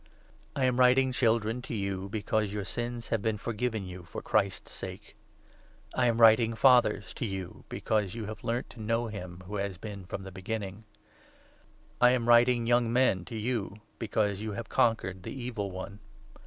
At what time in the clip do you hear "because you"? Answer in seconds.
7.69-8.25, 13.99-14.53